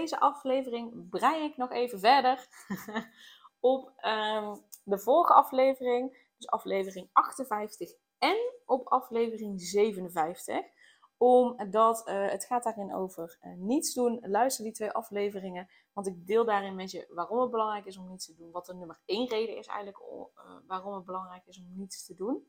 Deze 0.00 0.20
aflevering 0.20 1.08
brei 1.08 1.44
ik 1.44 1.56
nog 1.56 1.70
even 1.70 2.00
verder 2.00 2.48
op 3.60 3.92
ehm, 3.96 4.56
de 4.84 4.98
vorige 4.98 5.32
aflevering, 5.32 6.28
dus 6.36 6.48
aflevering 6.48 7.08
58 7.12 7.90
en 8.18 8.36
op 8.66 8.86
aflevering 8.86 9.60
57 9.60 10.78
omdat 11.16 12.08
uh, 12.08 12.28
het 12.28 12.44
gaat 12.44 12.64
daarin 12.64 12.94
over 12.94 13.38
uh, 13.42 13.52
niets 13.56 13.94
doen. 13.94 14.18
Luister 14.22 14.64
die 14.64 14.72
twee 14.72 14.90
afleveringen, 14.90 15.68
want 15.92 16.06
ik 16.06 16.26
deel 16.26 16.44
daarin 16.44 16.74
met 16.74 16.90
je 16.90 17.06
waarom 17.10 17.40
het 17.40 17.50
belangrijk 17.50 17.84
is 17.84 17.98
om 17.98 18.08
niets 18.08 18.26
te 18.26 18.34
doen. 18.34 18.50
Wat 18.50 18.66
de 18.66 18.74
nummer 18.74 19.00
één 19.04 19.28
reden 19.28 19.56
is 19.56 19.66
eigenlijk 19.66 20.00
uh, 20.00 20.26
waarom 20.66 20.94
het 20.94 21.04
belangrijk 21.04 21.46
is 21.46 21.58
om 21.58 21.72
niets 21.76 22.06
te 22.06 22.14
doen. 22.14 22.48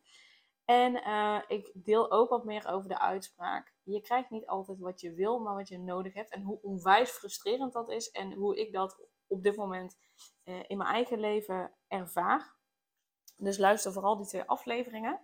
En 0.66 0.96
ik 1.48 1.72
deel 1.74 2.12
ook 2.12 2.30
wat 2.30 2.46
meer 2.46 2.68
over 2.68 2.90
de 2.90 3.00
uitspraak. 3.00 3.74
Je 3.84 4.02
krijgt 4.02 4.30
niet 4.30 4.48
altijd 4.48 4.80
wat 4.80 5.02
je 5.02 5.14
wil, 5.14 5.40
maar 5.40 5.56
wat 5.56 5.68
je 5.68 5.80
nodig 5.80 6.14
hebt. 6.14 6.32
En 6.32 6.42
hoe 6.42 6.60
onwijs 6.62 7.10
frustrerend 7.10 7.74
dat 7.74 7.90
is 7.90 8.12
en 8.12 8.34
hoe 8.34 8.60
ik 8.60 8.74
dat 8.74 9.08
op 9.28 9.44
dit 9.44 9.56
moment 9.56 9.98
in 10.68 10.78
mijn 10.78 10.90
eigen 10.90 11.20
leven 11.20 11.74
ervaar. 11.88 12.56
Dus 13.38 13.58
luister 13.58 13.92
vooral 13.92 14.18
die 14.18 14.28
twee 14.28 14.44
afleveringen. 14.44 15.20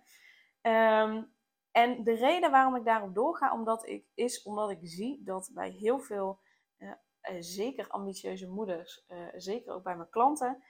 Um, 0.62 1.36
en 1.70 2.04
de 2.04 2.14
reden 2.14 2.50
waarom 2.50 2.76
ik 2.76 2.84
daarop 2.84 3.14
doorga, 3.14 3.52
omdat 3.52 3.86
ik, 3.86 4.06
is 4.14 4.42
omdat 4.42 4.70
ik 4.70 4.78
zie 4.82 5.22
dat 5.24 5.50
bij 5.54 5.70
heel 5.70 5.98
veel, 5.98 6.40
uh, 6.78 6.92
zeker 7.38 7.88
ambitieuze 7.88 8.48
moeders, 8.48 9.06
zeker 9.36 9.74
ook 9.74 9.82
bij 9.82 9.96
mijn 9.96 10.10
klanten, 10.10 10.62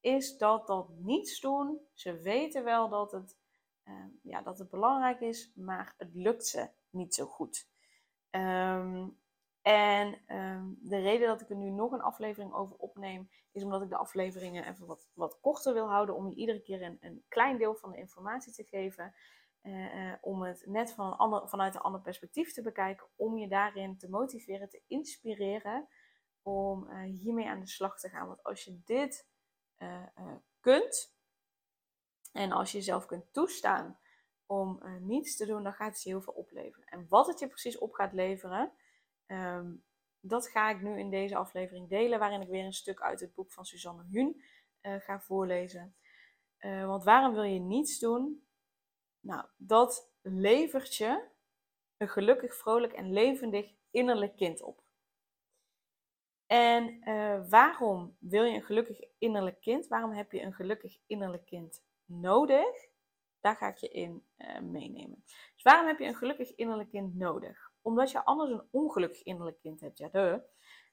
is 0.00 0.38
dat 0.38 0.66
dat 0.66 0.88
niets 0.88 1.40
doen. 1.40 1.80
Ze 1.94 2.20
weten 2.20 2.64
wel 2.64 2.88
dat 2.88 3.12
het, 3.12 3.36
uh, 3.88 4.04
ja, 4.22 4.42
dat 4.42 4.58
het 4.58 4.70
belangrijk 4.70 5.20
is, 5.20 5.52
maar 5.54 5.94
het 5.98 6.14
lukt 6.14 6.46
ze 6.46 6.70
niet 6.90 7.14
zo 7.14 7.26
goed. 7.26 7.68
Um, 8.30 9.18
en 9.62 10.36
um, 10.36 10.78
de 10.80 10.98
reden 10.98 11.26
dat 11.26 11.40
ik 11.40 11.50
er 11.50 11.56
nu 11.56 11.70
nog 11.70 11.92
een 11.92 12.02
aflevering 12.02 12.52
over 12.52 12.76
opneem, 12.76 13.30
is 13.52 13.62
omdat 13.62 13.82
ik 13.82 13.88
de 13.88 13.96
afleveringen 13.96 14.68
even 14.68 14.86
wat, 14.86 15.10
wat 15.14 15.40
korter 15.40 15.72
wil 15.72 15.88
houden, 15.88 16.16
om 16.16 16.28
je 16.28 16.34
iedere 16.34 16.62
keer 16.62 16.82
een, 16.82 16.98
een 17.00 17.24
klein 17.28 17.58
deel 17.58 17.74
van 17.74 17.90
de 17.90 17.98
informatie 17.98 18.52
te 18.52 18.64
geven. 18.64 19.14
Uh, 19.62 20.12
om 20.20 20.42
het 20.42 20.66
net 20.66 20.92
van 20.92 21.06
een 21.06 21.18
ander, 21.18 21.48
vanuit 21.48 21.74
een 21.74 21.80
ander 21.80 22.00
perspectief 22.00 22.52
te 22.52 22.62
bekijken, 22.62 23.06
om 23.16 23.38
je 23.38 23.48
daarin 23.48 23.98
te 23.98 24.08
motiveren, 24.08 24.68
te 24.68 24.82
inspireren 24.86 25.88
om 26.42 26.88
uh, 26.90 27.02
hiermee 27.02 27.48
aan 27.48 27.60
de 27.60 27.68
slag 27.68 27.98
te 27.98 28.08
gaan. 28.08 28.26
Want 28.26 28.42
als 28.42 28.64
je 28.64 28.80
dit 28.84 29.28
kunt 30.60 31.15
en 32.36 32.52
als 32.52 32.72
je 32.72 32.78
jezelf 32.78 33.06
kunt 33.06 33.32
toestaan 33.32 33.98
om 34.46 34.82
niets 35.00 35.36
te 35.36 35.46
doen, 35.46 35.62
dan 35.62 35.72
gaat 35.72 35.92
het 35.92 36.02
je 36.02 36.08
heel 36.08 36.22
veel 36.22 36.32
opleveren. 36.32 36.86
En 36.86 37.06
wat 37.08 37.26
het 37.26 37.38
je 37.38 37.48
precies 37.48 37.78
op 37.78 37.92
gaat 37.92 38.12
leveren, 38.12 38.72
um, 39.26 39.84
dat 40.20 40.48
ga 40.48 40.70
ik 40.70 40.82
nu 40.82 40.98
in 40.98 41.10
deze 41.10 41.36
aflevering 41.36 41.88
delen, 41.88 42.18
waarin 42.18 42.40
ik 42.40 42.48
weer 42.48 42.64
een 42.64 42.72
stuk 42.72 43.00
uit 43.00 43.20
het 43.20 43.34
boek 43.34 43.52
van 43.52 43.64
Suzanne 43.64 44.04
Huhn 44.10 44.42
ga 44.80 45.20
voorlezen. 45.20 45.96
want 46.60 47.04
waarom 47.04 47.34
wil 47.34 47.42
je 47.42 47.60
niets 47.60 47.98
doen? 47.98 48.46
Nou, 49.20 49.44
dat 49.56 50.10
levert 50.22 50.96
je 50.96 51.28
een 51.96 52.08
gelukkig, 52.08 52.56
vrolijk 52.56 52.92
en 52.92 53.12
levendig 53.12 53.74
innerlijk 53.90 54.36
kind 54.36 54.62
op. 54.62 54.82
En 56.46 57.00
waarom 57.48 58.16
wil 58.18 58.44
je 58.44 58.54
een 58.54 58.64
gelukkig 58.64 59.00
innerlijk 59.18 59.60
kind? 59.60 59.88
Waarom 59.88 60.12
heb 60.12 60.32
je 60.32 60.42
een 60.42 60.54
gelukkig 60.54 60.98
innerlijk 61.06 61.46
kind 61.46 61.82
nodig? 62.06 62.88
Daar 63.40 63.56
ga 63.56 63.68
ik 63.68 63.76
je 63.76 63.88
in 63.88 64.26
uh, 64.38 64.60
meenemen. 64.60 65.22
Dus 65.54 65.62
waarom 65.62 65.86
heb 65.86 65.98
je 65.98 66.06
een 66.06 66.14
gelukkig 66.14 66.54
innerlijk 66.54 66.90
kind 66.90 67.14
nodig? 67.14 67.72
Omdat 67.82 68.10
je 68.10 68.24
anders 68.24 68.50
een 68.50 68.68
ongelukkig 68.70 69.22
innerlijk 69.22 69.58
kind 69.60 69.80
hebt. 69.80 69.98
Ja, 69.98 70.08
de. 70.08 70.42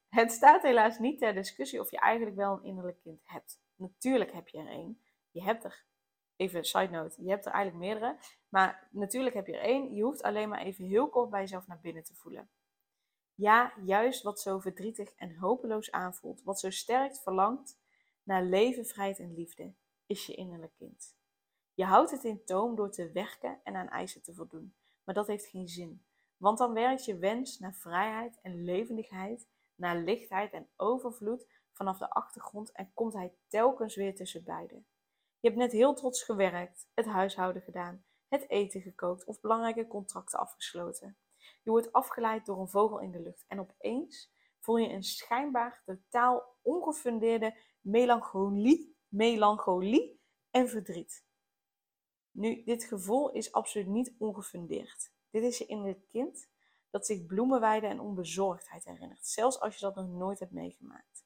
Het 0.09 0.31
staat 0.31 0.61
helaas 0.61 0.99
niet 0.99 1.19
ter 1.19 1.33
discussie 1.33 1.79
of 1.79 1.91
je 1.91 1.99
eigenlijk 1.99 2.35
wel 2.35 2.53
een 2.53 2.63
innerlijk 2.63 2.99
kind 3.01 3.21
hebt. 3.23 3.61
Natuurlijk 3.75 4.31
heb 4.31 4.47
je 4.47 4.57
er 4.57 4.71
een. 4.71 5.01
Je 5.31 5.43
hebt 5.43 5.63
er 5.63 5.85
even 6.35 6.63
side 6.63 6.89
note, 6.89 7.23
je 7.23 7.29
hebt 7.29 7.45
er 7.45 7.51
eigenlijk 7.51 7.85
meerdere. 7.85 8.17
Maar 8.49 8.87
natuurlijk 8.91 9.35
heb 9.35 9.47
je 9.47 9.53
er 9.53 9.63
één. 9.63 9.93
Je 9.93 10.03
hoeft 10.03 10.23
alleen 10.23 10.49
maar 10.49 10.61
even 10.61 10.85
heel 10.85 11.09
kort 11.09 11.29
bij 11.29 11.39
jezelf 11.39 11.67
naar 11.67 11.79
binnen 11.79 12.03
te 12.03 12.15
voelen. 12.15 12.49
Ja, 13.35 13.73
juist 13.85 14.23
wat 14.23 14.39
zo 14.39 14.59
verdrietig 14.59 15.13
en 15.15 15.35
hopeloos 15.35 15.91
aanvoelt, 15.91 16.43
wat 16.43 16.59
zo 16.59 16.69
sterk 16.69 17.15
verlangt 17.15 17.79
naar 18.23 18.43
leven, 18.43 18.85
vrijheid 18.85 19.19
en 19.19 19.33
liefde, 19.33 19.73
is 20.05 20.25
je 20.25 20.33
innerlijk 20.33 20.73
kind. 20.75 21.15
Je 21.73 21.85
houdt 21.85 22.11
het 22.11 22.23
in 22.23 22.45
toom 22.45 22.75
door 22.75 22.91
te 22.91 23.11
werken 23.11 23.59
en 23.63 23.75
aan 23.75 23.89
eisen 23.89 24.21
te 24.21 24.33
voldoen. 24.33 24.75
Maar 25.03 25.15
dat 25.15 25.27
heeft 25.27 25.45
geen 25.45 25.67
zin. 25.67 26.05
Want 26.37 26.57
dan 26.57 26.73
werkt 26.73 27.05
je 27.05 27.17
wens 27.17 27.59
naar 27.59 27.73
vrijheid 27.73 28.39
en 28.41 28.63
levendigheid, 28.63 29.47
naar 29.75 29.97
lichtheid 29.97 30.53
en 30.53 30.69
overvloed 30.75 31.47
vanaf 31.71 31.97
de 31.97 32.09
achtergrond 32.09 32.71
en 32.71 32.91
komt 32.93 33.13
hij 33.13 33.33
telkens 33.47 33.95
weer 33.95 34.15
tussen 34.15 34.43
beiden. 34.43 34.85
Je 35.39 35.47
hebt 35.47 35.59
net 35.59 35.71
heel 35.71 35.93
trots 35.93 36.23
gewerkt, 36.23 36.89
het 36.93 37.05
huishouden 37.05 37.61
gedaan, 37.61 38.05
het 38.27 38.49
eten 38.49 38.81
gekookt 38.81 39.25
of 39.25 39.41
belangrijke 39.41 39.87
contracten 39.87 40.39
afgesloten. 40.39 41.17
Je 41.63 41.69
wordt 41.69 41.91
afgeleid 41.91 42.45
door 42.45 42.59
een 42.59 42.69
vogel 42.69 42.99
in 42.99 43.11
de 43.11 43.21
lucht 43.21 43.45
en 43.47 43.59
opeens 43.59 44.31
voel 44.59 44.77
je 44.77 44.89
een 44.89 45.03
schijnbaar 45.03 45.81
totaal 45.85 46.55
ongefundeerde 46.61 47.57
melancholie, 47.81 48.92
melancholie 49.13 50.19
en 50.51 50.69
verdriet. 50.69 51.25
Nu, 52.31 52.63
dit 52.63 52.83
gevoel 52.83 53.31
is 53.31 53.51
absoluut 53.51 53.87
niet 53.87 54.13
ongefundeerd. 54.17 55.11
Dit 55.29 55.43
is 55.43 55.57
je 55.57 55.65
innerlijk 55.65 56.07
kind 56.07 56.49
dat 56.89 57.05
zich 57.05 57.25
bloemenweiden 57.25 57.89
en 57.89 57.99
onbezorgdheid 57.99 58.85
herinnert, 58.85 59.27
zelfs 59.27 59.59
als 59.59 59.75
je 59.75 59.81
dat 59.81 59.95
nog 59.95 60.07
nooit 60.07 60.39
hebt 60.39 60.51
meegemaakt. 60.51 61.25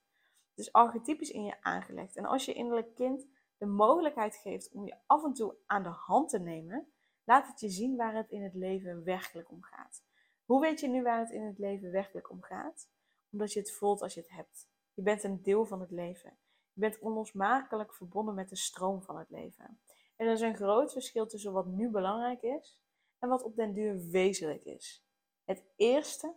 Het 0.49 0.65
is 0.65 0.71
archetypisch 0.71 1.31
in 1.31 1.43
je 1.43 1.63
aangelegd 1.63 2.15
en 2.15 2.25
als 2.25 2.45
je 2.45 2.53
innerlijk 2.53 2.95
kind 2.95 3.27
de 3.57 3.65
mogelijkheid 3.65 4.35
geeft 4.35 4.71
om 4.71 4.85
je 4.85 4.97
af 5.05 5.23
en 5.23 5.33
toe 5.33 5.55
aan 5.65 5.83
de 5.83 5.89
hand 5.89 6.29
te 6.29 6.39
nemen, 6.39 6.87
laat 7.23 7.47
het 7.47 7.59
je 7.59 7.69
zien 7.69 7.95
waar 7.95 8.15
het 8.15 8.29
in 8.29 8.43
het 8.43 8.53
leven 8.53 9.03
werkelijk 9.03 9.51
om 9.51 9.63
gaat. 9.63 10.03
Hoe 10.45 10.61
weet 10.61 10.79
je 10.79 10.87
nu 10.87 11.03
waar 11.03 11.19
het 11.19 11.31
in 11.31 11.43
het 11.43 11.57
leven 11.57 11.91
werkelijk 11.91 12.29
om 12.29 12.41
gaat? 12.41 12.89
Omdat 13.31 13.53
je 13.53 13.59
het 13.59 13.71
voelt 13.71 14.01
als 14.01 14.13
je 14.13 14.19
het 14.19 14.29
hebt. 14.29 14.69
Je 14.93 15.01
bent 15.01 15.23
een 15.23 15.41
deel 15.41 15.65
van 15.65 15.79
het 15.79 15.91
leven. 15.91 16.37
Je 16.77 16.83
bent 16.83 16.99
onlosmakelijk 16.99 17.93
verbonden 17.93 18.35
met 18.35 18.49
de 18.49 18.55
stroom 18.55 19.01
van 19.01 19.17
het 19.17 19.29
leven. 19.29 19.79
Er 20.15 20.31
is 20.31 20.41
een 20.41 20.55
groot 20.55 20.91
verschil 20.91 21.27
tussen 21.27 21.53
wat 21.53 21.65
nu 21.65 21.89
belangrijk 21.89 22.41
is 22.41 22.79
en 23.19 23.29
wat 23.29 23.43
op 23.43 23.55
den 23.55 23.73
duur 23.73 24.07
wezenlijk 24.09 24.63
is. 24.63 25.05
Het 25.43 25.63
eerste 25.75 26.35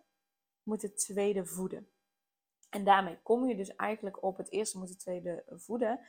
moet 0.62 0.82
het 0.82 0.98
tweede 0.98 1.46
voeden. 1.46 1.90
En 2.70 2.84
daarmee 2.84 3.18
kom 3.22 3.48
je 3.48 3.56
dus 3.56 3.76
eigenlijk 3.76 4.22
op 4.22 4.36
het 4.36 4.50
eerste 4.50 4.78
moet 4.78 4.88
het 4.88 4.98
tweede 4.98 5.44
voeden. 5.48 6.00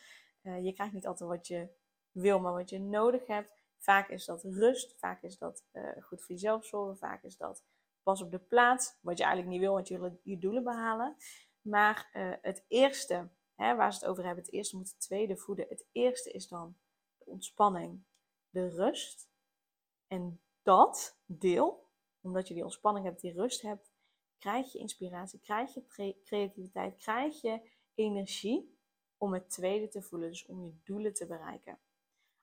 Uh, 0.42 0.64
je 0.64 0.74
krijgt 0.74 0.94
niet 0.94 1.08
altijd 1.08 1.30
wat 1.30 1.48
je 1.48 1.70
wil, 2.12 2.40
maar 2.40 2.54
wat 2.54 2.70
je 2.70 2.80
nodig 2.80 3.28
hebt. 3.28 3.52
Vaak 3.78 4.10
is 4.10 4.26
dat 4.26 4.44
rust, 4.44 5.00
vaak 5.00 5.24
is 5.24 5.38
dat 5.38 5.64
uh, 5.74 5.84
goed 6.02 6.22
voor 6.22 6.36
jezelf 6.36 6.66
zorgen, 6.66 6.98
vaak 6.98 7.24
is 7.24 7.38
dat 7.38 7.64
pas 8.04 8.22
op 8.22 8.32
de 8.32 8.40
plaats, 8.40 8.98
wat 9.02 9.18
je 9.18 9.24
eigenlijk 9.24 9.54
niet 9.54 9.64
wil, 9.64 9.74
want 9.74 9.88
je 9.88 10.00
wil 10.00 10.20
je 10.24 10.38
doelen 10.38 10.64
behalen. 10.64 11.16
Maar 11.62 12.10
uh, 12.14 12.34
het 12.42 12.66
eerste, 12.68 13.30
hè, 13.62 13.76
waar 13.76 13.94
ze 13.94 14.00
het 14.00 14.08
over 14.08 14.26
hebben, 14.26 14.44
het 14.44 14.54
eerste 14.54 14.78
moet 14.78 14.90
het 14.90 15.00
tweede 15.00 15.38
voeden. 15.38 15.66
Het 15.70 15.86
eerste 15.92 16.32
is 16.32 16.48
dan 16.48 16.78
de 17.18 17.26
ontspanning, 17.26 18.04
de 18.50 18.70
rust. 18.70 19.30
En 20.08 20.42
dat 20.62 21.20
deel, 21.26 21.90
omdat 22.22 22.48
je 22.48 22.54
die 22.54 22.64
ontspanning 22.64 23.06
hebt, 23.06 23.22
die 23.22 23.34
rust 23.34 23.62
hebt, 23.62 23.92
krijg 24.38 24.72
je 24.72 24.80
inspiratie, 24.80 25.40
krijg 25.40 25.74
je 25.74 26.18
creativiteit, 26.24 26.98
krijg 26.98 27.42
je 27.42 27.70
energie 27.94 28.80
om 29.18 29.34
het 29.34 29.50
tweede 29.50 29.88
te 29.88 30.02
voelen, 30.02 30.30
dus 30.30 30.46
om 30.46 30.64
je 30.64 30.76
doelen 30.84 31.14
te 31.14 31.28
bereiken. 31.28 31.80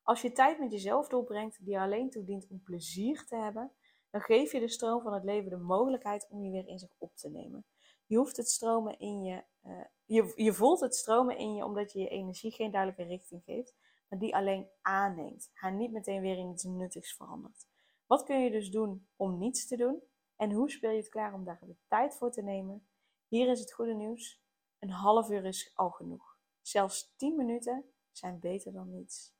Als 0.02 0.22
je 0.22 0.32
tijd 0.32 0.58
met 0.58 0.72
jezelf 0.72 1.08
doorbrengt 1.08 1.64
die 1.64 1.78
alleen 1.78 2.10
toe 2.10 2.24
dient 2.24 2.46
om 2.48 2.62
plezier 2.62 3.26
te 3.26 3.36
hebben, 3.36 3.72
dan 4.10 4.20
geef 4.20 4.52
je 4.52 4.60
de 4.60 4.68
stroom 4.68 5.02
van 5.02 5.12
het 5.12 5.24
leven 5.24 5.50
de 5.50 5.56
mogelijkheid 5.56 6.26
om 6.30 6.44
je 6.44 6.50
weer 6.50 6.68
in 6.68 6.78
zich 6.78 6.94
op 6.98 7.16
te 7.16 7.28
nemen. 7.28 7.64
Je 8.08 8.16
hoeft 8.16 8.36
het 8.36 8.48
stromen 8.48 8.98
in 8.98 9.22
je, 9.22 9.44
uh, 9.64 9.84
je, 10.04 10.32
je 10.36 10.52
voelt 10.52 10.80
het 10.80 10.94
stromen 10.94 11.36
in 11.36 11.54
je 11.54 11.64
omdat 11.64 11.92
je 11.92 11.98
je 11.98 12.08
energie 12.08 12.50
geen 12.50 12.70
duidelijke 12.70 13.14
richting 13.14 13.42
geeft, 13.44 13.74
maar 14.08 14.18
die 14.18 14.36
alleen 14.36 14.68
aanneemt, 14.82 15.50
haar 15.52 15.72
niet 15.72 15.92
meteen 15.92 16.20
weer 16.20 16.38
in 16.38 16.50
iets 16.50 16.64
nuttigs 16.64 17.16
verandert. 17.16 17.66
Wat 18.06 18.22
kun 18.22 18.40
je 18.40 18.50
dus 18.50 18.70
doen 18.70 19.08
om 19.16 19.38
niets 19.38 19.66
te 19.66 19.76
doen? 19.76 20.02
En 20.36 20.52
hoe 20.52 20.70
speel 20.70 20.90
je 20.90 20.96
het 20.96 21.08
klaar 21.08 21.34
om 21.34 21.44
daar 21.44 21.58
de 21.60 21.76
tijd 21.88 22.14
voor 22.14 22.32
te 22.32 22.42
nemen? 22.42 22.88
Hier 23.26 23.50
is 23.50 23.60
het 23.60 23.72
goede 23.72 23.94
nieuws. 23.94 24.42
een 24.78 24.90
half 24.90 25.30
uur 25.30 25.44
is 25.44 25.72
al 25.74 25.90
genoeg. 25.90 26.36
Zelfs 26.60 27.14
10 27.16 27.36
minuten 27.36 27.84
zijn 28.10 28.38
beter 28.38 28.72
dan 28.72 28.90
niets. 28.90 29.36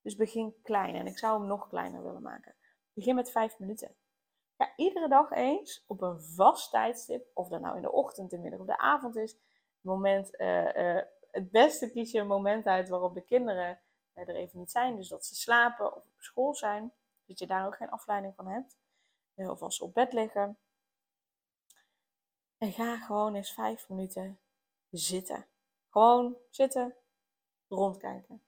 Dus 0.00 0.16
begin 0.16 0.54
klein 0.62 0.94
en 0.94 1.06
ik 1.06 1.18
zou 1.18 1.38
hem 1.38 1.48
nog 1.48 1.68
kleiner 1.68 2.02
willen 2.02 2.22
maken. 2.22 2.54
Begin 2.92 3.14
met 3.14 3.30
5 3.30 3.58
minuten. 3.58 3.96
Ga 4.56 4.72
iedere 4.76 5.08
dag 5.08 5.30
eens 5.30 5.84
op 5.86 6.02
een 6.02 6.22
vast 6.22 6.70
tijdstip, 6.70 7.30
of 7.34 7.48
dat 7.48 7.60
nou 7.60 7.76
in 7.76 7.82
de 7.82 7.92
ochtend, 7.92 8.30
de 8.30 8.38
middag 8.38 8.60
of 8.60 8.66
de 8.66 8.78
avond 8.78 9.16
is, 9.16 9.36
moment, 9.80 10.40
uh, 10.40 10.74
uh, 10.74 11.02
het 11.30 11.50
beste 11.50 11.90
kies 11.90 12.10
je 12.10 12.20
een 12.20 12.26
moment 12.26 12.66
uit 12.66 12.88
waarop 12.88 13.14
de 13.14 13.24
kinderen 13.24 13.80
er 14.14 14.34
even 14.34 14.58
niet 14.58 14.70
zijn. 14.70 14.96
Dus 14.96 15.08
dat 15.08 15.26
ze 15.26 15.34
slapen 15.34 15.96
of 15.96 16.02
op 16.02 16.20
school 16.22 16.54
zijn. 16.54 16.92
Dat 17.26 17.38
je 17.38 17.46
daar 17.46 17.66
ook 17.66 17.76
geen 17.76 17.90
afleiding 17.90 18.34
van 18.34 18.46
hebt. 18.46 18.78
Of 19.34 19.62
als 19.62 19.76
ze 19.76 19.84
op 19.84 19.94
bed 19.94 20.12
liggen. 20.12 20.58
En 22.58 22.72
ga 22.72 22.96
gewoon 22.96 23.34
eens 23.34 23.52
vijf 23.52 23.88
minuten 23.88 24.40
zitten. 24.90 25.46
Gewoon 25.90 26.36
zitten, 26.50 26.94
rondkijken. 27.68 28.42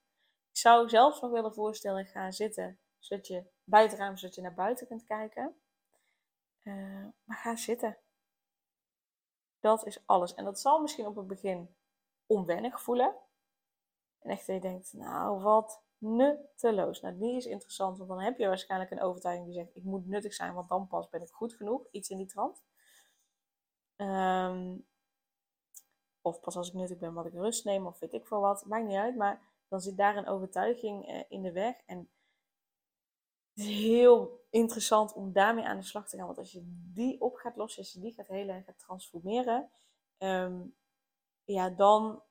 Ik 0.50 0.62
zou 0.62 0.88
zelfs 0.88 1.20
nog 1.20 1.31
willen 1.31 1.55
voorstellen, 1.55 2.06
ga 2.06 2.31
zitten, 2.31 2.79
zodat 2.99 3.26
je 3.26 3.44
buitenruim, 3.64 4.17
zodat 4.17 4.35
je 4.35 4.41
naar 4.41 4.55
buiten 4.55 4.87
kunt 4.87 5.05
kijken. 5.05 5.56
Uh, 6.67 7.07
maar 7.25 7.37
ga 7.37 7.57
zitten. 7.57 7.99
Dat 9.61 9.87
is 9.87 10.07
alles. 10.07 10.35
En 10.35 10.45
dat 10.45 10.61
zal 10.61 10.81
misschien 10.81 11.07
op 11.07 11.17
het 11.17 11.27
begin 11.27 11.77
onwennig 12.27 12.83
voelen. 12.83 13.17
En 14.19 14.31
echt 14.31 14.47
dat 14.47 14.55
je 14.55 14.61
denkt, 14.61 14.93
nou 14.93 15.43
wat 15.43 15.85
nutteloos. 15.99 17.01
Nou, 17.01 17.19
die 17.19 17.37
is 17.37 17.47
interessant, 17.47 17.99
want 17.99 18.09
dan 18.09 18.21
heb 18.21 18.39
je 18.39 18.47
waarschijnlijk 18.47 18.91
een 18.91 19.01
overtuiging 19.01 19.47
die 19.47 19.55
zegt, 19.55 19.77
ik 19.77 19.83
moet 19.83 20.07
nuttig 20.07 20.35
zijn, 20.35 20.55
want 20.55 20.69
dan 20.69 20.87
pas 20.87 21.09
ben 21.09 21.23
ik 21.23 21.31
goed 21.31 21.55
genoeg. 21.55 21.87
Iets 21.91 22.09
in 22.09 22.17
die 22.17 22.27
trant. 22.27 22.65
Um, 23.97 24.87
of 26.21 26.41
pas 26.41 26.57
als 26.57 26.69
ik 26.69 26.75
nuttig 26.75 26.99
ben, 26.99 27.15
wat 27.15 27.27
ik 27.27 27.33
rust 27.33 27.65
neem, 27.65 27.87
of 27.87 27.99
weet 27.99 28.13
ik 28.13 28.27
veel 28.27 28.41
wat. 28.41 28.65
Maakt 28.65 28.87
niet 28.87 28.97
uit, 28.97 29.17
maar 29.17 29.41
dan 29.69 29.81
zit 29.81 29.97
daar 29.97 30.17
een 30.17 30.29
overtuiging 30.29 31.09
uh, 31.09 31.23
in 31.29 31.43
de 31.43 31.53
weg. 31.53 31.77
En 31.87 32.11
het 33.56 33.64
is 33.64 33.76
heel 33.76 34.44
interessant 34.50 35.12
om 35.12 35.32
daarmee 35.32 35.64
aan 35.64 35.76
de 35.76 35.85
slag 35.85 36.08
te 36.08 36.17
gaan. 36.17 36.26
Want 36.26 36.38
als 36.38 36.53
je 36.53 36.62
die 36.93 37.20
op 37.20 37.37
gaat 37.37 37.56
lossen, 37.56 37.82
als 37.82 37.93
je 37.93 38.00
die 38.00 38.12
gaat 38.12 38.26
helen 38.26 38.55
en 38.55 38.64
gaat 38.64 38.79
transformeren, 38.79 39.70
um, 40.19 40.76
ja, 41.44 41.70
dan 41.70 42.23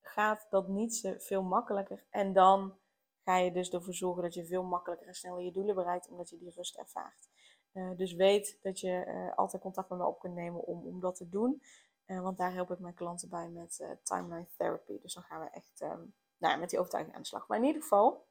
gaat 0.00 0.46
dat 0.50 0.68
niet 0.68 1.14
veel 1.18 1.42
makkelijker. 1.42 2.04
En 2.10 2.32
dan 2.32 2.78
ga 3.24 3.36
je 3.36 3.52
dus 3.52 3.70
ervoor 3.70 3.94
zorgen 3.94 4.22
dat 4.22 4.34
je 4.34 4.46
veel 4.46 4.62
makkelijker 4.62 5.06
en 5.06 5.14
sneller 5.14 5.42
je 5.42 5.52
doelen 5.52 5.74
bereikt, 5.74 6.08
omdat 6.08 6.30
je 6.30 6.38
die 6.38 6.52
rust 6.54 6.76
ervaart. 6.76 7.28
Uh, 7.72 7.96
dus 7.96 8.12
weet 8.12 8.58
dat 8.62 8.80
je 8.80 9.04
uh, 9.06 9.36
altijd 9.36 9.62
contact 9.62 9.88
met 9.88 9.98
me 9.98 10.06
op 10.06 10.18
kunt 10.18 10.34
nemen 10.34 10.64
om, 10.64 10.86
om 10.86 11.00
dat 11.00 11.16
te 11.16 11.28
doen. 11.28 11.62
Uh, 12.06 12.20
want 12.20 12.38
daar 12.38 12.52
help 12.52 12.70
ik 12.70 12.78
mijn 12.78 12.94
klanten 12.94 13.28
bij 13.28 13.48
met 13.48 13.98
timeline 14.02 14.48
therapy. 14.56 15.00
Dus 15.00 15.14
dan 15.14 15.22
gaan 15.22 15.40
we 15.40 15.50
echt 15.50 15.80
um, 15.80 16.14
nou, 16.36 16.58
met 16.58 16.70
die 16.70 16.78
overtuiging 16.78 17.16
aan 17.16 17.22
de 17.22 17.28
slag. 17.28 17.48
Maar 17.48 17.58
in 17.58 17.64
ieder 17.64 17.82
geval, 17.82 18.28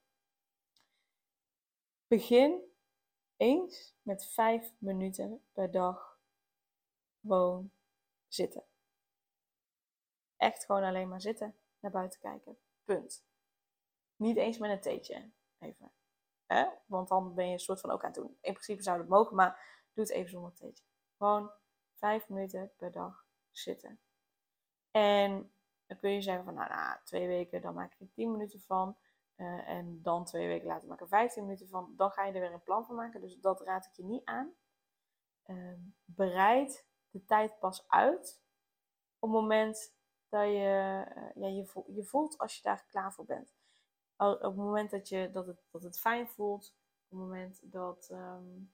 begin 2.09 2.61
eens 3.37 3.95
met 4.01 4.25
vijf 4.25 4.73
minuten 4.77 5.45
per 5.51 5.71
dag 5.71 6.19
gewoon 7.21 7.71
zitten. 8.27 8.63
Echt 10.37 10.65
gewoon 10.65 10.83
alleen 10.83 11.07
maar 11.07 11.21
zitten, 11.21 11.55
naar 11.79 11.91
buiten 11.91 12.19
kijken. 12.19 12.57
Punt. 12.83 13.25
Niet 14.15 14.37
eens 14.37 14.57
met 14.57 14.71
een 14.71 14.81
theetje. 14.81 15.31
Even. 15.59 15.91
Hè? 16.45 16.67
Want 16.85 17.07
dan 17.07 17.33
ben 17.33 17.45
je 17.45 17.53
een 17.53 17.59
soort 17.59 17.79
van 17.79 17.91
ook 17.91 18.03
aan 18.03 18.11
het 18.11 18.19
doen. 18.19 18.37
In 18.41 18.53
principe 18.53 18.83
zou 18.83 18.99
het 18.99 19.09
mogen, 19.09 19.35
maar 19.35 19.83
doe 19.93 20.03
het 20.03 20.13
even 20.13 20.29
zonder 20.29 20.53
theetje. 20.53 20.83
Gewoon 21.17 21.51
vijf 21.93 22.29
minuten 22.29 22.71
per 22.77 22.91
dag 22.91 23.25
zitten. 23.51 23.99
En 24.91 25.51
dan 25.85 25.97
kun 25.97 26.11
je 26.11 26.21
zeggen 26.21 26.43
van, 26.43 26.53
nou, 26.53 26.69
nou 26.69 26.97
twee 27.03 27.27
weken, 27.27 27.61
dan 27.61 27.73
maak 27.73 27.93
ik 27.93 27.99
er 27.99 28.11
tien 28.11 28.31
minuten 28.31 28.61
van. 28.61 28.97
Uh, 29.39 29.67
en 29.67 30.01
dan 30.01 30.25
twee 30.25 30.47
weken 30.47 30.67
later 30.67 30.87
maak 30.87 31.01
er 31.01 31.07
15 31.07 31.43
minuten 31.43 31.67
van. 31.67 31.93
Dan 31.95 32.11
ga 32.11 32.25
je 32.25 32.33
er 32.33 32.39
weer 32.39 32.53
een 32.53 32.63
plan 32.63 32.85
van 32.85 32.95
maken. 32.95 33.21
Dus 33.21 33.39
dat 33.39 33.61
raad 33.61 33.85
ik 33.85 33.93
je 33.93 34.03
niet 34.03 34.25
aan. 34.25 34.53
Uh, 35.45 35.73
bereid 36.05 36.87
de 37.09 37.25
tijd 37.25 37.59
pas 37.59 37.87
uit 37.87 38.41
op 39.19 39.29
het 39.29 39.41
moment 39.41 39.95
dat 40.29 40.45
je, 40.45 41.05
uh, 41.15 41.43
ja, 41.43 41.47
je, 41.87 42.03
voelt, 42.03 42.37
als 42.37 42.55
je 42.55 42.61
daar 42.61 42.85
klaar 42.85 43.13
voor 43.13 43.25
bent. 43.25 43.53
Op 44.17 44.41
het 44.41 44.55
moment 44.55 44.91
dat, 44.91 45.09
je, 45.09 45.31
dat, 45.31 45.47
het, 45.47 45.63
dat 45.71 45.83
het 45.83 45.99
fijn 45.99 46.27
voelt, 46.27 46.75
op 47.03 47.09
het 47.09 47.19
moment 47.19 47.71
dat, 47.71 48.09
um, 48.11 48.73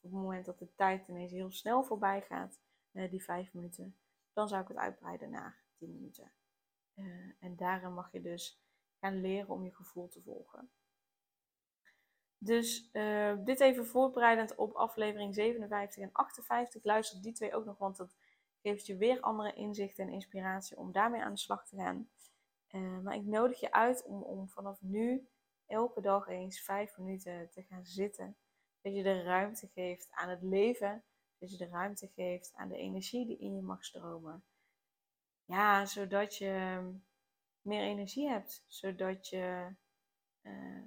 op 0.00 0.10
het 0.10 0.20
moment 0.20 0.46
dat 0.46 0.58
de 0.58 0.74
tijd 0.74 1.08
ineens 1.08 1.32
heel 1.32 1.50
snel 1.50 1.84
voorbij 1.84 2.22
gaat, 2.22 2.60
uh, 2.92 3.10
die 3.10 3.24
vijf 3.24 3.52
minuten, 3.52 3.98
dan 4.32 4.48
zou 4.48 4.62
ik 4.62 4.68
het 4.68 4.76
uitbreiden 4.76 5.30
naar 5.30 5.64
10 5.76 5.92
minuten. 5.92 6.32
En 7.40 7.56
daarin 7.56 7.94
mag 7.94 8.12
je 8.12 8.20
dus 8.20 8.65
gaan 9.00 9.20
leren 9.20 9.48
om 9.48 9.64
je 9.64 9.74
gevoel 9.74 10.08
te 10.08 10.22
volgen. 10.22 10.70
Dus 12.38 12.88
uh, 12.92 13.34
dit 13.44 13.60
even 13.60 13.86
voorbereidend 13.86 14.54
op 14.54 14.72
aflevering 14.72 15.34
57 15.34 16.02
en 16.02 16.12
58. 16.12 16.84
Luister 16.84 17.22
die 17.22 17.32
twee 17.32 17.54
ook 17.54 17.64
nog, 17.64 17.78
want 17.78 17.96
dat 17.96 18.16
geeft 18.62 18.86
je 18.86 18.96
weer 18.96 19.20
andere 19.20 19.52
inzichten 19.52 20.06
en 20.06 20.12
inspiratie 20.12 20.76
om 20.76 20.92
daarmee 20.92 21.22
aan 21.22 21.32
de 21.32 21.38
slag 21.38 21.66
te 21.66 21.76
gaan. 21.76 22.08
Uh, 22.70 22.98
maar 22.98 23.14
ik 23.14 23.24
nodig 23.24 23.60
je 23.60 23.72
uit 23.72 24.04
om, 24.04 24.22
om 24.22 24.48
vanaf 24.48 24.82
nu 24.82 25.28
elke 25.66 26.00
dag 26.00 26.28
eens 26.28 26.60
vijf 26.60 26.96
minuten 26.98 27.50
te 27.50 27.62
gaan 27.62 27.84
zitten. 27.84 28.36
Dat 28.80 28.94
je 28.94 29.02
de 29.02 29.22
ruimte 29.22 29.66
geeft 29.66 30.08
aan 30.10 30.28
het 30.28 30.42
leven. 30.42 31.04
Dat 31.38 31.50
je 31.50 31.56
de 31.56 31.68
ruimte 31.68 32.08
geeft 32.08 32.52
aan 32.54 32.68
de 32.68 32.76
energie 32.76 33.26
die 33.26 33.38
in 33.38 33.54
je 33.54 33.62
mag 33.62 33.84
stromen. 33.84 34.44
Ja, 35.44 35.86
zodat 35.86 36.36
je 36.36 36.80
meer 37.66 37.82
energie 37.82 38.28
hebt. 38.28 38.64
Zodat 38.66 39.28
je 39.28 39.74
uh, 40.42 40.82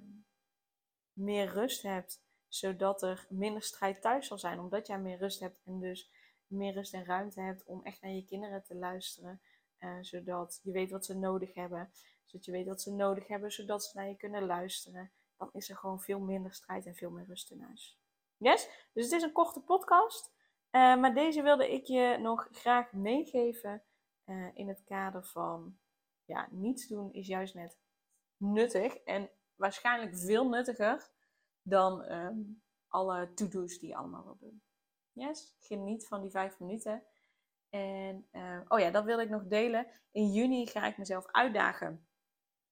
meer 1.12 1.46
rust 1.46 1.82
hebt. 1.82 2.22
Zodat 2.48 3.02
er 3.02 3.26
minder 3.28 3.62
strijd 3.62 4.00
thuis 4.02 4.26
zal 4.26 4.38
zijn. 4.38 4.60
Omdat 4.60 4.86
jij 4.86 4.98
meer 4.98 5.18
rust 5.18 5.40
hebt 5.40 5.60
en 5.64 5.80
dus 5.80 6.10
meer 6.46 6.72
rust 6.72 6.94
en 6.94 7.04
ruimte 7.04 7.40
hebt 7.40 7.64
om 7.64 7.84
echt 7.84 8.02
naar 8.02 8.12
je 8.12 8.24
kinderen 8.24 8.62
te 8.62 8.74
luisteren. 8.74 9.40
Uh, 9.78 9.96
zodat 10.00 10.60
je 10.62 10.72
weet 10.72 10.90
wat 10.90 11.04
ze 11.04 11.14
nodig 11.18 11.54
hebben. 11.54 11.90
Zodat 12.24 12.44
je 12.44 12.52
weet 12.52 12.66
wat 12.66 12.82
ze 12.82 12.92
nodig 12.92 13.26
hebben, 13.26 13.52
zodat 13.52 13.84
ze 13.84 13.98
naar 13.98 14.08
je 14.08 14.16
kunnen 14.16 14.46
luisteren. 14.46 15.12
Dan 15.36 15.50
is 15.52 15.70
er 15.70 15.76
gewoon 15.76 16.00
veel 16.00 16.20
minder 16.20 16.54
strijd 16.54 16.86
en 16.86 16.94
veel 16.94 17.10
meer 17.10 17.26
rust 17.26 17.50
in 17.50 17.60
huis. 17.60 17.98
Yes? 18.36 18.68
Dus 18.92 19.04
het 19.04 19.12
is 19.12 19.22
een 19.22 19.32
korte 19.32 19.60
podcast. 19.60 20.32
Uh, 20.70 20.96
maar 20.96 21.14
deze 21.14 21.42
wilde 21.42 21.72
ik 21.72 21.84
je 21.84 22.16
nog 22.20 22.48
graag 22.50 22.92
meegeven. 22.92 23.82
Uh, 24.26 24.48
in 24.54 24.68
het 24.68 24.84
kader 24.84 25.24
van 25.24 25.78
ja, 26.30 26.48
niets 26.50 26.86
doen 26.86 27.12
is 27.12 27.26
juist 27.26 27.54
net 27.54 27.78
nuttig. 28.36 28.94
En 28.94 29.30
waarschijnlijk 29.54 30.16
veel 30.16 30.48
nuttiger 30.48 31.10
dan 31.62 32.12
um, 32.12 32.62
alle 32.88 33.34
to-do's 33.34 33.78
die 33.78 33.88
je 33.88 33.96
allemaal 33.96 34.24
wil 34.24 34.36
doen. 34.38 34.62
Yes, 35.12 35.56
geniet 35.58 36.06
van 36.06 36.20
die 36.22 36.30
vijf 36.30 36.58
minuten. 36.58 37.02
En 37.68 38.28
uh, 38.32 38.60
oh 38.68 38.78
ja, 38.78 38.90
dat 38.90 39.04
wil 39.04 39.20
ik 39.20 39.28
nog 39.28 39.46
delen. 39.46 39.86
In 40.10 40.32
juni 40.32 40.66
ga 40.66 40.86
ik 40.86 40.98
mezelf 40.98 41.26
uitdagen. 41.26 42.06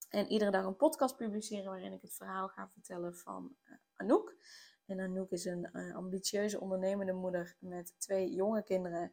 En 0.09 0.27
iedere 0.27 0.51
dag 0.51 0.65
een 0.65 0.77
podcast 0.77 1.17
publiceren 1.17 1.71
waarin 1.71 1.93
ik 1.93 2.03
het 2.03 2.15
verhaal 2.15 2.49
ga 2.49 2.69
vertellen 2.69 3.17
van 3.17 3.57
uh, 3.65 3.77
Anouk. 3.97 4.37
En 4.87 5.01
Anouk 5.01 5.31
is 5.31 5.45
een 5.45 5.71
uh, 5.73 5.95
ambitieuze 5.95 6.61
ondernemende 6.61 7.13
moeder 7.13 7.57
met 7.59 7.95
twee 8.01 8.33
jonge 8.33 8.63
kinderen. 8.63 9.13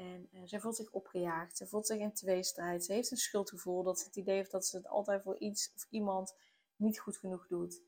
En 0.00 0.28
uh, 0.32 0.40
zij 0.44 0.60
voelt 0.60 0.76
zich 0.76 0.90
opgejaagd. 0.90 1.56
Ze 1.56 1.66
voelt 1.66 1.86
zich 1.86 1.98
in 1.98 2.12
tweestrijd. 2.12 2.84
Ze 2.84 2.92
heeft 2.92 3.10
een 3.10 3.16
schuldgevoel 3.16 3.82
dat 3.82 3.98
ze 3.98 4.06
het 4.06 4.16
idee 4.16 4.36
heeft 4.36 4.50
dat 4.50 4.66
ze 4.66 4.76
het 4.76 4.88
altijd 4.88 5.22
voor 5.22 5.38
iets 5.38 5.72
of 5.74 5.86
iemand 5.90 6.34
niet 6.76 6.98
goed 6.98 7.16
genoeg 7.16 7.46
doet. 7.46 7.82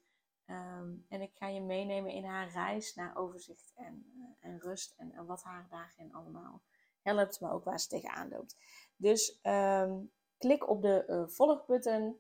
Um, 0.47 1.07
en 1.09 1.21
ik 1.21 1.35
ga 1.35 1.49
je 1.49 1.61
meenemen 1.61 2.13
in 2.13 2.25
haar 2.25 2.51
reis 2.51 2.95
naar 2.95 3.17
overzicht 3.17 3.73
en, 3.77 4.13
uh, 4.17 4.51
en 4.51 4.61
rust 4.61 4.95
en, 4.97 5.13
en, 5.13 5.27
wat 5.27 5.43
haar 5.43 5.67
daarin 5.71 6.15
allemaal 6.15 6.63
helpt, 7.01 7.41
maar 7.41 7.53
ook 7.53 7.65
waar 7.65 7.81
ze 7.81 7.89
tegenaan 7.89 8.29
loopt. 8.29 8.57
Dus 8.97 9.39
um, 9.43 10.13
klik 10.39 10.69
op 10.69 10.83
de 10.83 11.05
uh, 11.09 11.29
volgbutton. 11.29 12.17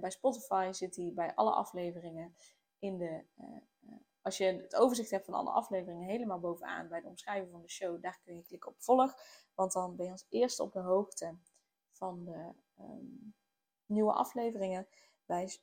Bij 0.00 0.10
Spotify 0.10 0.68
zit 0.72 0.94
die 0.94 1.12
bij 1.12 1.34
alle 1.34 1.50
afleveringen 1.50 2.34
in 2.78 2.98
de. 2.98 3.24
Als 4.24 4.36
je 4.36 4.44
het 4.44 4.76
overzicht 4.76 5.10
hebt 5.10 5.24
van 5.24 5.34
alle 5.34 5.50
afleveringen, 5.50 6.08
helemaal 6.08 6.40
bovenaan 6.40 6.88
bij 6.88 7.00
de 7.00 7.06
omschrijving 7.06 7.50
van 7.50 7.62
de 7.62 7.70
show, 7.70 8.02
daar 8.02 8.20
kun 8.24 8.36
je 8.36 8.42
klikken 8.42 8.70
op 8.70 8.82
volg. 8.82 9.14
Want 9.54 9.72
dan 9.72 9.96
ben 9.96 10.06
je 10.06 10.12
als 10.12 10.26
eerste 10.28 10.62
op 10.62 10.72
de 10.72 10.80
hoogte 10.80 11.36
van 11.90 12.24
de 12.24 12.52
um, 12.78 13.34
nieuwe 13.86 14.12
afleveringen 14.12 14.86
bij 15.26 15.58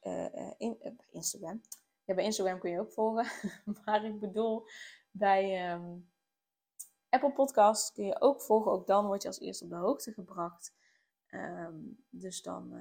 in, 0.58 1.00
Instagram 1.12 1.62
ja, 2.06 2.14
bij 2.14 2.24
Instagram 2.24 2.60
kun 2.60 2.72
je 2.72 2.80
ook 2.80 2.92
volgen. 2.92 3.26
maar 3.86 4.06
ik 4.06 4.20
bedoel, 4.20 4.68
bij 5.12 5.72
um, 5.74 6.12
Apple 7.10 7.32
Podcast 7.32 7.92
kun 7.92 8.06
je 8.06 8.22
ook 8.22 8.42
volgen. 8.42 8.72
Ook 8.72 8.88
dan 8.88 9.06
word 9.06 9.22
je 9.22 9.28
als 9.28 9.40
eerste 9.40 9.64
op 9.64 9.70
de 9.70 9.76
hoogte 9.76 10.14
gebracht. 10.14 10.74
Um, 11.30 12.06
dus 12.10 12.42
dan 12.42 12.74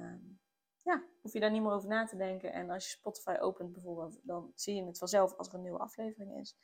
ja, 0.83 1.03
hoef 1.21 1.33
je 1.33 1.39
daar 1.39 1.51
niet 1.51 1.61
meer 1.61 1.71
over 1.71 1.89
na 1.89 2.05
te 2.05 2.17
denken. 2.17 2.53
En 2.53 2.69
als 2.69 2.85
je 2.85 2.97
Spotify 2.97 3.35
opent 3.39 3.73
bijvoorbeeld, 3.73 4.19
dan 4.23 4.51
zie 4.55 4.75
je 4.75 4.85
het 4.85 4.97
vanzelf 4.97 5.33
als 5.37 5.47
er 5.47 5.53
een 5.53 5.61
nieuwe 5.61 5.79
aflevering 5.79 6.39
is. 6.39 6.55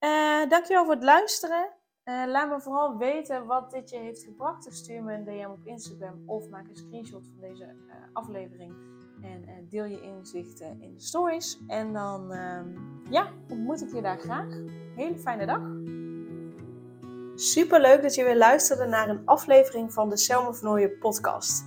Uh, 0.00 0.48
dankjewel 0.48 0.84
voor 0.84 0.94
het 0.94 1.04
luisteren. 1.04 1.70
Uh, 2.04 2.24
laat 2.26 2.48
me 2.48 2.60
vooral 2.60 2.96
weten 2.96 3.46
wat 3.46 3.70
dit 3.70 3.90
je 3.90 3.96
heeft 3.96 4.22
gebracht. 4.22 4.64
Dus 4.64 4.78
stuur 4.78 5.02
me 5.02 5.14
een 5.14 5.24
DM 5.24 5.50
op 5.50 5.66
Instagram 5.66 6.22
of 6.26 6.48
maak 6.48 6.68
een 6.68 6.76
screenshot 6.76 7.26
van 7.26 7.40
deze 7.40 7.64
uh, 7.64 7.94
aflevering. 8.12 8.74
En 9.22 9.66
deel 9.68 9.84
je 9.84 10.00
inzichten 10.00 10.80
in 10.80 10.94
de 10.94 11.00
stories. 11.00 11.58
En 11.66 11.92
dan 11.92 12.32
ehm, 12.32 12.68
ja, 13.10 13.32
ontmoet 13.48 13.82
ik 13.82 13.94
je 13.94 14.02
daar 14.02 14.18
graag. 14.18 14.54
Hele 14.94 15.18
fijne 15.18 15.46
dag. 15.46 15.60
Super 17.38 17.80
leuk 17.80 18.02
dat 18.02 18.14
je 18.14 18.24
weer 18.24 18.36
luisterde 18.36 18.86
naar 18.86 19.08
een 19.08 19.22
aflevering 19.24 19.92
van 19.92 20.08
de 20.08 20.16
Selma 20.16 20.52
Vernooien 20.52 20.98
podcast. 20.98 21.64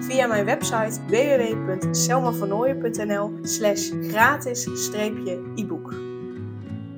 via 0.00 0.26
mijn 0.26 0.44
website 0.44 1.00
www.selmavernooien.nl 1.06 3.30
slash 3.42 3.90
gratis-e-book. 4.00 6.11